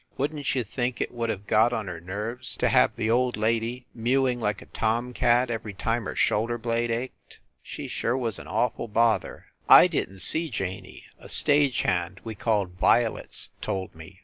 [0.17, 3.37] Wouldn t you think it would have got on her nerves to have the old
[3.37, 7.37] lady mewing like a tomcat every time her shoulder blade ached?
[7.61, 9.45] She sure was an awful bother.
[9.69, 14.19] I didn t see Janey a stage hand we called "Violets" told me.